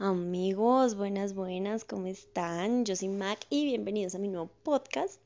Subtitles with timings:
[0.00, 2.84] Amigos, buenas, buenas, ¿cómo están?
[2.84, 5.20] Yo soy Mac y bienvenidos a mi nuevo podcast.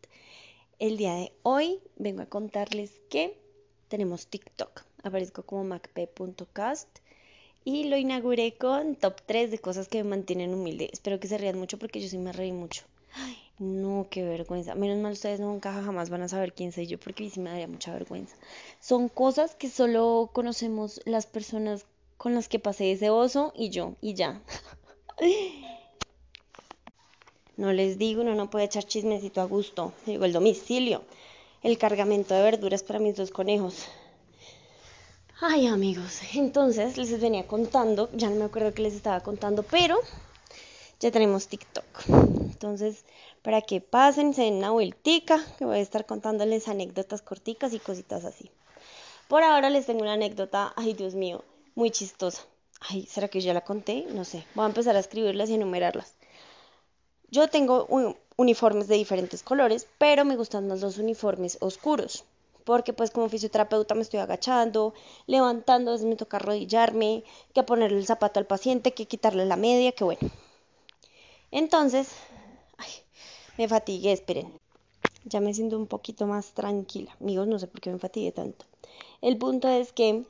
[0.79, 3.39] El día de hoy vengo a contarles que
[3.89, 4.83] tenemos TikTok.
[5.03, 6.89] Aparezco como macp.cast
[7.67, 10.89] y lo inauguré con top 3 de cosas que me mantienen humilde.
[10.91, 12.85] Espero que se rían mucho porque yo sí me reí mucho.
[13.13, 14.75] Ay, no, qué vergüenza.
[14.75, 17.69] Menos mal ustedes nunca jamás van a saber quién soy yo porque sí me daría
[17.69, 18.37] mucha vergüenza.
[18.81, 21.85] Son cosas que solo conocemos las personas
[22.23, 24.41] con las que pasé ese oso y yo, y ya.
[27.57, 29.93] No les digo, uno no puede echar chismecito a gusto.
[30.07, 31.03] Digo, el domicilio,
[31.65, 33.89] el cargamento de verduras para mis dos conejos.
[35.41, 39.99] Ay, amigos, entonces les venía contando, ya no me acuerdo que les estaba contando, pero
[41.01, 42.09] ya tenemos TikTok.
[42.09, 43.05] Entonces,
[43.43, 47.81] para que pasen, se den una vueltica, que voy a estar contándoles anécdotas corticas y
[47.81, 48.49] cositas así.
[49.27, 51.43] Por ahora les tengo una anécdota, ay Dios mío,
[51.75, 52.43] muy chistosa.
[52.81, 54.07] Ay, ¿será que ya la conté?
[54.11, 54.45] No sé.
[54.55, 56.15] Voy a empezar a escribirlas y enumerarlas.
[57.31, 57.89] Yo tengo
[58.37, 62.25] uniformes de diferentes colores, pero me gustan más los uniformes oscuros.
[62.65, 64.95] Porque pues como fisioterapeuta me estoy agachando,
[65.27, 69.57] levantando, a veces me toca arrodillarme, que ponerle el zapato al paciente, que quitarle la
[69.57, 70.31] media, que bueno.
[71.51, 72.09] Entonces,
[72.77, 72.91] ay,
[73.59, 74.53] me fatigué, esperen.
[75.25, 77.17] Ya me siento un poquito más tranquila.
[77.21, 78.65] Amigos, no sé por qué me fatigué tanto.
[79.21, 80.25] El punto es que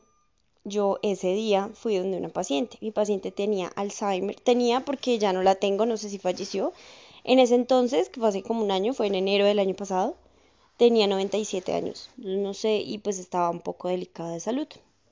[0.64, 2.78] yo ese día fui donde una paciente.
[2.80, 6.72] Mi paciente tenía Alzheimer, tenía porque ya no la tengo, no sé si falleció.
[7.24, 10.16] En ese entonces, que fue hace como un año, fue en enero del año pasado,
[10.76, 14.66] tenía 97 años, no sé, y pues estaba un poco delicada de salud.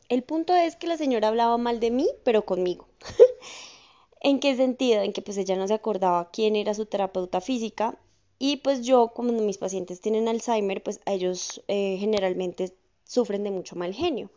[0.08, 2.86] El punto es que la señora hablaba mal de mí, pero conmigo.
[4.20, 5.02] ¿En qué sentido?
[5.02, 7.96] En que pues ella no se acordaba quién era su terapeuta física
[8.38, 13.76] y pues yo, como mis pacientes tienen Alzheimer, pues ellos eh, generalmente sufren de mucho
[13.76, 14.30] mal genio.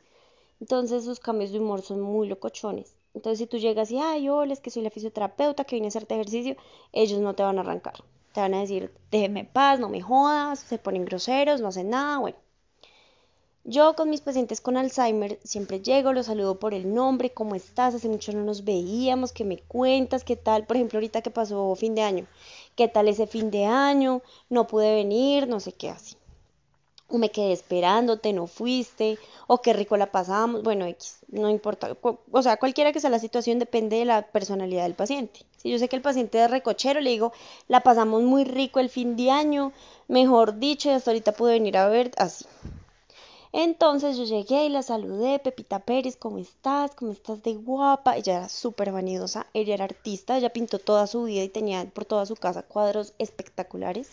[0.63, 2.95] Entonces sus cambios de humor son muy locochones.
[3.13, 5.89] Entonces si tú llegas y, ay, hola, es que soy la fisioterapeuta que vine a
[5.89, 6.55] hacerte ejercicio,
[6.93, 7.95] ellos no te van a arrancar.
[8.33, 12.19] Te van a decir, déjeme paz, no me jodas, se ponen groseros, no hacen nada,
[12.19, 12.37] bueno.
[13.65, 17.95] Yo con mis pacientes con Alzheimer siempre llego, los saludo por el nombre, ¿cómo estás?
[17.95, 20.23] Hace mucho no nos veíamos, ¿qué me cuentas?
[20.23, 20.65] ¿Qué tal?
[20.65, 22.25] Por ejemplo, ahorita que pasó fin de año,
[22.77, 24.21] ¿qué tal ese fin de año?
[24.49, 26.15] No pude venir, no sé qué así
[27.17, 32.41] me quedé esperándote, no fuiste, o qué rico la pasamos, bueno, X, no importa, o
[32.41, 35.41] sea, cualquiera que sea la situación depende de la personalidad del paciente.
[35.57, 37.33] Si yo sé que el paciente es recochero, le digo,
[37.67, 39.71] la pasamos muy rico el fin de año,
[40.07, 42.45] mejor dicho, hasta ahorita pude venir a ver así.
[43.55, 46.95] Entonces yo llegué y la saludé, Pepita Pérez, ¿cómo estás?
[46.95, 48.17] ¿Cómo estás de guapa?
[48.17, 52.05] Ella era súper vanidosa, ella era artista, ella pintó toda su vida y tenía por
[52.05, 54.09] toda su casa cuadros espectaculares.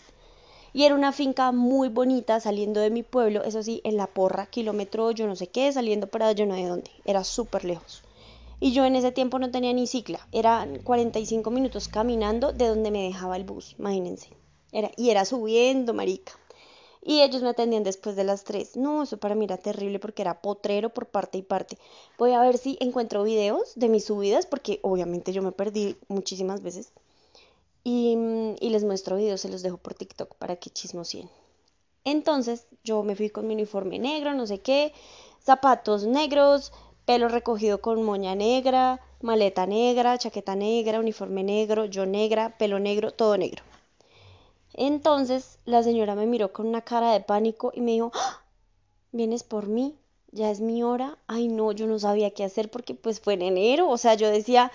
[0.73, 4.45] Y era una finca muy bonita saliendo de mi pueblo, eso sí, en la porra,
[4.45, 8.03] kilómetro yo no sé qué, saliendo para yo no sé dónde, era súper lejos.
[8.59, 12.91] Y yo en ese tiempo no tenía ni cicla, eran 45 minutos caminando de donde
[12.91, 14.29] me dejaba el bus, imagínense.
[14.71, 16.33] Era, y era subiendo, marica.
[17.03, 18.77] Y ellos me atendían después de las 3.
[18.77, 21.77] No, eso para mí era terrible porque era potrero por parte y parte.
[22.17, 26.61] Voy a ver si encuentro videos de mis subidas porque obviamente yo me perdí muchísimas
[26.61, 26.93] veces.
[27.83, 31.29] Mm, y, les muestro videos, se los dejo por TikTok para que chismosien.
[32.03, 34.93] Entonces yo me fui con mi uniforme negro, no sé qué,
[35.39, 36.71] zapatos negros,
[37.05, 43.11] pelo recogido con moña negra, maleta negra, chaqueta negra, uniforme negro, yo negra, pelo negro,
[43.11, 43.63] todo negro.
[44.73, 48.41] Entonces la señora me miró con una cara de pánico y me dijo, ¡Ah!
[49.11, 49.95] ¿vienes por mí?
[50.31, 51.17] Ya es mi hora.
[51.27, 53.89] Ay, no, yo no sabía qué hacer porque pues fue en enero.
[53.89, 54.71] O sea, yo decía,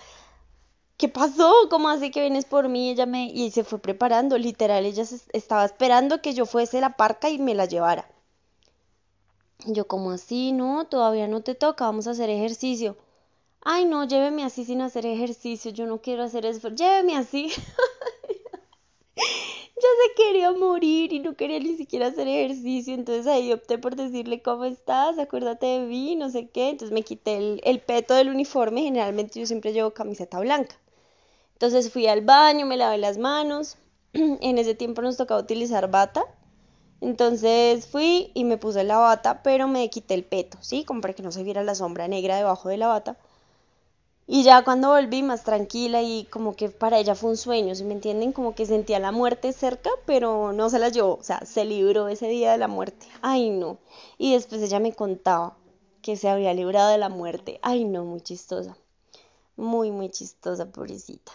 [0.96, 1.52] ¿qué pasó?
[1.70, 2.90] ¿Cómo hace que vienes por mí?
[2.90, 7.28] Ella me, y se fue preparando, literal, ella estaba esperando que yo fuese la parca
[7.30, 8.08] y me la llevara.
[9.66, 10.52] Yo, como así?
[10.52, 12.96] No, todavía no te toca, vamos a hacer ejercicio.
[13.62, 17.48] Ay, no, lléveme así sin hacer ejercicio, yo no quiero hacer eso, lléveme así.
[19.16, 23.96] ya se quería morir y no quería ni siquiera hacer ejercicio, entonces ahí opté por
[23.96, 25.18] decirle, ¿cómo estás?
[25.18, 29.40] Acuérdate de mí, no sé qué, entonces me quité el, el peto del uniforme, generalmente
[29.40, 30.76] yo siempre llevo camiseta blanca.
[31.56, 33.78] Entonces fui al baño, me lavé las manos.
[34.12, 36.24] en ese tiempo nos tocaba utilizar bata.
[37.00, 40.84] Entonces fui y me puse la bata, pero me quité el peto, ¿sí?
[40.84, 43.16] Como para que no se viera la sombra negra debajo de la bata.
[44.26, 47.84] Y ya cuando volví más tranquila y como que para ella fue un sueño, ¿sí
[47.84, 48.32] me entienden?
[48.32, 52.08] Como que sentía la muerte cerca, pero no se la llevó, o sea, se libró
[52.08, 53.06] ese día de la muerte.
[53.22, 53.78] Ay, no.
[54.18, 55.56] Y después ella me contaba
[56.02, 57.58] que se había librado de la muerte.
[57.62, 58.76] Ay, no, muy chistosa.
[59.56, 61.32] Muy, muy chistosa, pobrecita.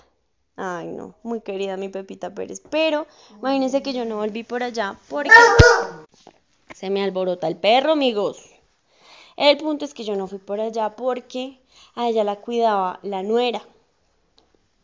[0.55, 2.61] Ay, no, muy querida mi Pepita Pérez.
[2.69, 3.07] Pero
[3.39, 5.31] imagínense que yo no volví por allá porque
[6.73, 8.37] se me alborota el perro, amigos.
[9.37, 11.59] El punto es que yo no fui por allá porque
[11.95, 13.61] a ella la cuidaba la nuera.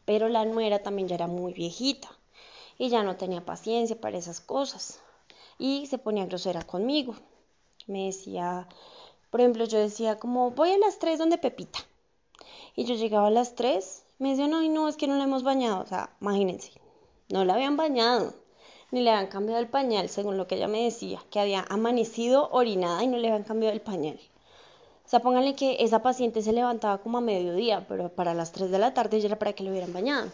[0.05, 2.07] pero la nuera también ya era muy viejita
[2.77, 5.01] y ya no tenía paciencia para esas cosas
[5.59, 7.15] y se ponía grosera conmigo.
[7.87, 8.67] Me decía,
[9.29, 11.79] por ejemplo, yo decía como voy a las 3 donde Pepita
[12.75, 15.43] y yo llegaba a las 3, me decía, no, no, es que no la hemos
[15.43, 16.71] bañado, o sea, imagínense,
[17.29, 18.33] no la habían bañado
[18.91, 22.49] ni le habían cambiado el pañal, según lo que ella me decía, que había amanecido
[22.51, 24.19] orinada y no le habían cambiado el pañal.
[25.05, 28.71] O sea, pónganle que esa paciente se levantaba como a mediodía, pero para las 3
[28.71, 30.31] de la tarde ya era para que lo hubieran bañado.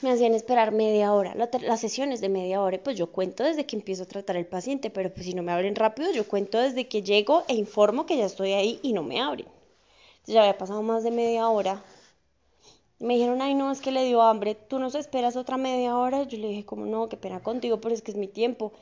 [0.00, 1.34] Me hacían esperar media hora.
[1.34, 4.90] Las sesiones de media hora, pues yo cuento desde que empiezo a tratar el paciente,
[4.90, 8.16] pero pues si no me abren rápido, yo cuento desde que llego e informo que
[8.16, 9.46] ya estoy ahí y no me abren.
[9.46, 11.82] Entonces ya había pasado más de media hora
[13.02, 16.22] me dijeron, ay, no, es que le dio hambre, tú nos esperas otra media hora.
[16.22, 18.72] Yo le dije, como no, qué pena contigo, pero es que es mi tiempo.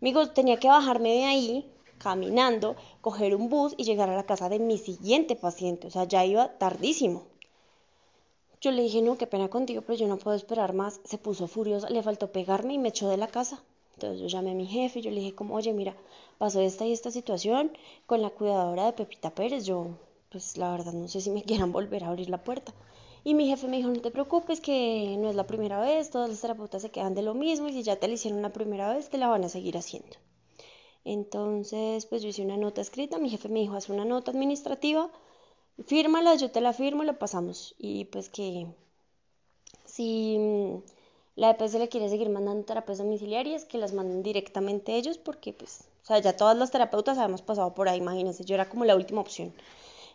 [0.00, 4.48] Amigos, tenía que bajarme de ahí caminando, coger un bus y llegar a la casa
[4.48, 5.86] de mi siguiente paciente.
[5.86, 7.26] O sea, ya iba tardísimo.
[8.60, 11.00] Yo le dije, no, qué pena contigo, pero yo no puedo esperar más.
[11.04, 13.62] Se puso furiosa, le faltó pegarme y me echó de la casa.
[13.94, 15.96] Entonces yo llamé a mi jefe y yo le dije, como, oye, mira,
[16.38, 17.70] pasó esta y esta situación
[18.06, 19.64] con la cuidadora de Pepita Pérez.
[19.64, 19.86] Yo,
[20.30, 22.74] pues la verdad, no sé si me quieran volver a abrir la puerta.
[23.24, 26.30] Y mi jefe me dijo, no te preocupes, que no es la primera vez, todas
[26.30, 28.92] las terapeutas se quedan de lo mismo y si ya te la hicieron la primera
[28.92, 30.16] vez, te la van a seguir haciendo.
[31.04, 35.10] Entonces, pues yo hice una nota escrita, mi jefe me dijo, haz una nota administrativa,
[35.86, 37.74] fírmala, yo te la firmo y la pasamos.
[37.78, 38.66] Y pues que
[39.84, 40.38] si
[41.34, 45.84] la EPS le quiere seguir mandando terapias domiciliarias, que las manden directamente ellos, porque pues,
[46.02, 48.96] o sea, ya todas las terapeutas habíamos pasado por ahí, imagínense, yo era como la
[48.96, 49.52] última opción.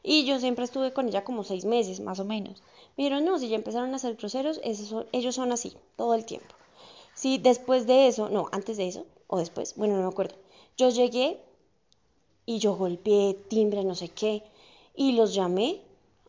[0.04, 2.62] Y yo siempre estuve con ella como seis meses, más o menos.
[2.98, 6.54] Me no, si ya empezaron a ser groseros, ellos son así, todo el tiempo.
[7.16, 10.36] Si después de eso, no, antes de eso, o después, bueno, no me acuerdo.
[10.78, 11.40] Yo llegué
[12.46, 14.44] y yo golpeé timbre, no sé qué,
[14.96, 15.82] y los llamé.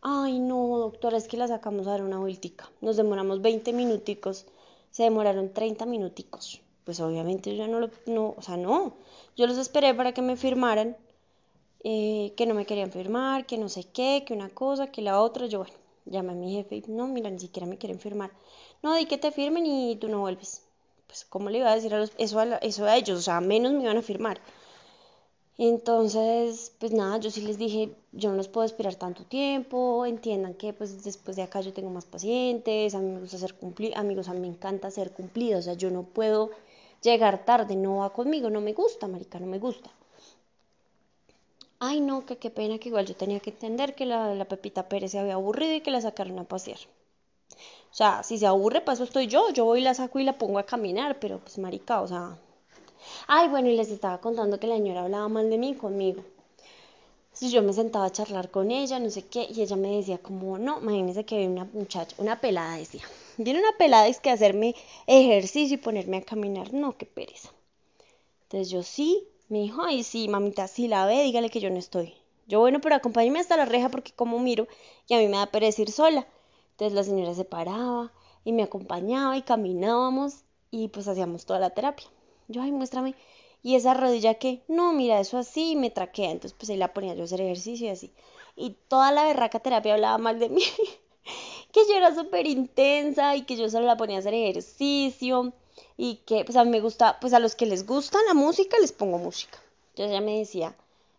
[0.03, 2.70] Ay, no, doctora, es que la sacamos a dar una vueltica.
[2.81, 4.47] Nos demoramos 20 minuticos,
[4.91, 6.61] se demoraron 30 minuticos.
[6.85, 8.94] Pues obviamente yo no lo, no, o sea, no.
[9.37, 10.97] Yo los esperé para que me firmaran
[11.84, 15.20] eh, que no me querían firmar, que no sé qué, que una cosa, que la
[15.20, 15.46] otra.
[15.46, 15.75] Yo, bueno,
[16.06, 18.31] llamé a mi jefe y no, mira, ni siquiera me quieren firmar.
[18.82, 20.62] No, di que te firmen y tú no vuelves.
[21.06, 23.19] Pues, ¿cómo le iba a decir a los, eso, a eso a ellos?
[23.19, 24.40] O sea, menos me iban a firmar.
[25.58, 30.54] Entonces, pues nada, yo sí les dije, yo no los puedo esperar tanto tiempo, entiendan
[30.54, 33.96] que pues después de acá yo tengo más pacientes, a mí me gusta ser cumplido,
[33.96, 36.50] amigos, a mí me encanta ser cumplido, o sea, yo no puedo
[37.02, 39.90] llegar tarde, no va conmigo, no me gusta, marica, no me gusta
[41.88, 44.88] ay no, que qué pena que igual yo tenía que entender que la, la Pepita
[44.88, 46.81] Pérez se había aburrido y que la sacaron a pasear.
[47.92, 50.58] O sea, si se aburre, paso estoy yo, yo voy la saco y la pongo
[50.58, 52.36] a caminar, pero pues marica, o sea...
[53.26, 56.22] Ay, bueno, y les estaba contando que la señora hablaba mal de mí conmigo.
[57.26, 60.19] Entonces yo me sentaba a charlar con ella, no sé qué, y ella me decía
[60.19, 63.02] como, no, imagínese que hay una muchacha, una pelada, decía.
[63.36, 64.75] Viene una pelada es que hacerme
[65.06, 67.50] ejercicio y ponerme a caminar, no, qué pereza.
[68.44, 71.79] Entonces yo sí, me dijo, ay, sí, mamita, si la ve, dígale que yo no
[71.79, 72.14] estoy.
[72.46, 74.67] Yo, bueno, pero acompáñeme hasta la reja porque como miro
[75.08, 76.26] y a mí me da pereza sola.
[76.73, 78.12] Entonces la señora se paraba
[78.44, 82.06] y me acompañaba y caminábamos y pues hacíamos toda la terapia.
[82.49, 83.14] Yo, ay, muéstrame.
[83.62, 86.31] Y esa rodilla que, no, mira, eso así me traquea.
[86.31, 88.12] Entonces pues ahí la ponía yo a hacer ejercicio y así.
[88.56, 90.62] Y toda la berraca terapia hablaba mal de mí.
[91.73, 95.53] que yo era súper intensa y que yo solo la ponía a hacer ejercicio
[95.96, 98.76] y que pues a mí me gusta, pues a los que les gusta la música
[98.81, 99.58] les pongo música.
[99.90, 100.74] Entonces ella me decía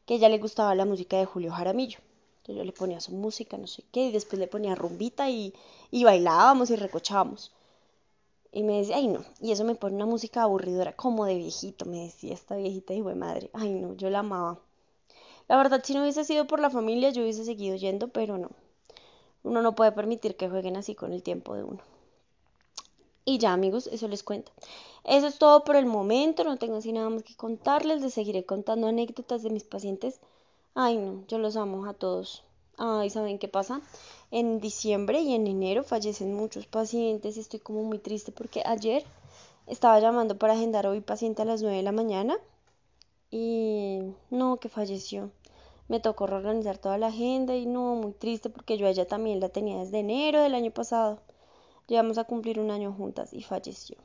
[0.06, 2.00] que ella le gustaba la música de Julio Jaramillo.
[2.38, 5.54] Entonces yo le ponía su música, no sé qué, y después le ponía rumbita y,
[5.92, 7.52] y bailábamos y recochábamos.
[8.52, 11.86] Y me decía, ay no, y eso me pone una música aburridora, como de viejito,
[11.86, 13.50] me decía esta viejita y de madre.
[13.54, 14.60] Ay no, yo la amaba.
[15.48, 18.50] La verdad, si no hubiese sido por la familia, yo hubiese seguido yendo, pero no.
[19.44, 21.80] Uno no puede permitir que jueguen así con el tiempo de uno.
[23.26, 24.52] Y ya amigos, eso les cuento.
[25.04, 28.46] Eso es todo por el momento, no tengo así nada más que contarles, les seguiré
[28.46, 30.22] contando anécdotas de mis pacientes.
[30.76, 32.44] Ay no, yo los amo a todos.
[32.78, 33.82] Ay, ¿saben qué pasa?
[34.32, 39.04] En diciembre y en enero fallecen muchos pacientes, estoy como muy triste porque ayer
[39.68, 42.38] estaba llamando para agendar hoy paciente a las 9 de la mañana
[43.32, 45.32] y no, que falleció.
[45.88, 49.50] Me tocó reorganizar toda la agenda y no, muy triste porque yo ella también la
[49.50, 51.20] tenía desde enero del año pasado.
[51.88, 53.98] Llevamos a cumplir un año juntas y falleció.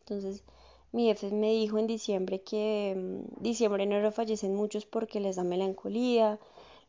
[0.00, 0.44] Entonces,
[0.92, 5.42] mi jefe me dijo en diciembre que mm, diciembre, enero fallecen muchos porque les da
[5.42, 6.38] melancolía,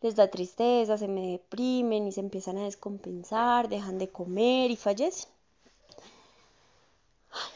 [0.02, 4.75] les da tristeza, se me deprimen y se empiezan a descompensar, dejan de comer y
[4.75, 5.30] fallecen.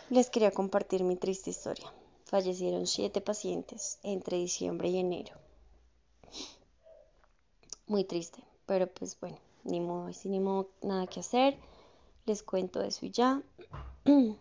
[0.10, 1.94] Les quería compartir mi triste historia.
[2.26, 5.36] Fallecieron siete pacientes entre diciembre y enero.
[7.86, 11.58] Muy triste, pero pues bueno, ni modo, ni modo, nada que hacer
[12.30, 13.42] Les cuento eso y ya.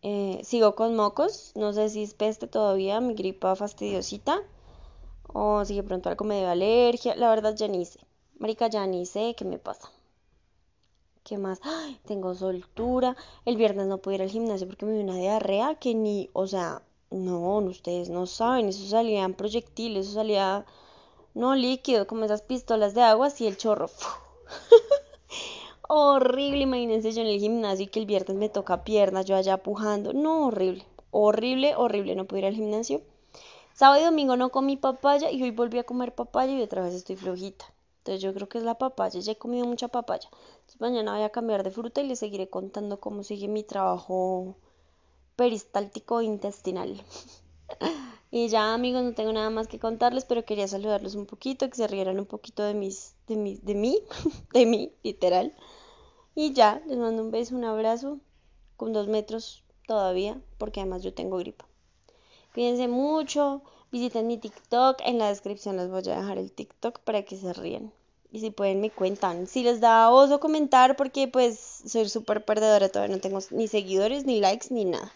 [0.00, 1.52] Eh, sigo con mocos.
[1.56, 4.40] No sé si es peste todavía, mi gripa fastidiosita.
[5.32, 7.14] O si de pronto algo me dio alergia.
[7.16, 8.00] La verdad ya ni sé.
[8.38, 9.88] Marica, ya ni sé qué me pasa.
[11.24, 11.60] ¿Qué más?
[11.62, 13.16] Ay, tengo soltura.
[13.44, 16.46] El viernes no pude ir al gimnasio porque me dio una diarrea que ni, o
[16.46, 20.64] sea, no, ustedes no saben, eso salían proyectiles, eso salía,
[21.34, 23.90] no líquido, como esas pistolas de agua, así el chorro.
[25.88, 29.56] horrible, imagínense yo en el gimnasio y que el viernes me toca piernas, yo allá
[29.62, 30.12] pujando.
[30.12, 33.02] No, horrible, horrible, horrible, no pude ir al gimnasio.
[33.74, 36.94] Sábado y domingo no comí papaya y hoy volví a comer papaya y otra vez
[36.94, 37.64] estoy flojita.
[37.98, 40.28] Entonces yo creo que es la papaya, ya he comido mucha papaya.
[40.32, 44.56] Entonces mañana voy a cambiar de fruta y les seguiré contando cómo sigue mi trabajo
[45.36, 47.02] peristáltico intestinal.
[48.30, 51.76] y ya amigos, no tengo nada más que contarles, pero quería saludarlos un poquito, que
[51.76, 54.02] se rieran un poquito de mis, de mis, de mí,
[54.52, 55.54] de mí, literal.
[56.40, 58.20] Y ya, les mando un beso, un abrazo,
[58.76, 61.66] con dos metros todavía, porque además yo tengo gripa.
[62.54, 67.24] Cuídense mucho, visiten mi TikTok, en la descripción les voy a dejar el TikTok para
[67.24, 67.92] que se ríen.
[68.30, 69.48] Y si pueden me cuentan.
[69.48, 74.24] Si les da oso comentar porque pues soy súper perdedora, todavía no tengo ni seguidores,
[74.24, 75.10] ni likes, ni nada.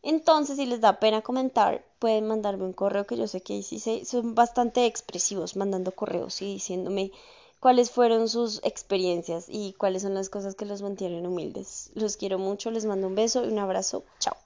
[0.00, 3.80] Entonces, si les da pena comentar, pueden mandarme un correo que yo sé que sí
[4.04, 7.10] son bastante expresivos mandando correos y diciéndome
[7.60, 11.90] cuáles fueron sus experiencias y cuáles son las cosas que los mantienen humildes.
[11.94, 14.04] Los quiero mucho, les mando un beso y un abrazo.
[14.18, 14.36] Chao.